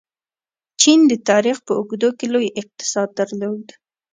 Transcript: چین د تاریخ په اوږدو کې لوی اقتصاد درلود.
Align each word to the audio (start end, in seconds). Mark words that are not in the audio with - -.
چین 0.81 0.99
د 1.11 1.13
تاریخ 1.29 1.57
په 1.65 1.71
اوږدو 1.79 2.09
کې 2.17 2.25
لوی 2.33 2.47
اقتصاد 2.61 3.09
درلود. 3.19 3.65